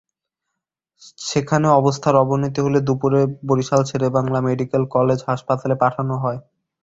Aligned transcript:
সেখানে 1.21 1.67
অবস্থার 1.79 2.15
অবনতি 2.23 2.59
হলে 2.61 2.79
দুপুরে 2.87 3.19
বরিশাল 3.47 3.81
শেরেবাংলা 3.89 4.39
মেডিকেল 4.47 4.83
কলেজ 4.95 5.19
হাসপাতালে 5.29 5.75
পাঠানো 5.83 6.15
হয়। 6.23 6.39